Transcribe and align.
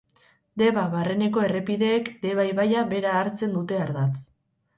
Debabarreneko 0.61 1.43
errepideek 1.47 2.09
Deba 2.25 2.47
ibaia 2.53 2.83
bera 2.95 3.13
hartzen 3.21 3.55
dute 3.61 3.79
ardatz. 3.85 4.19